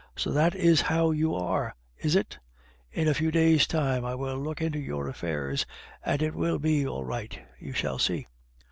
[0.17, 2.39] "So that is how you are, is it?
[2.91, 5.63] In a few days' time I will look into your affairs,
[6.03, 8.25] and it will be all right, you shall see."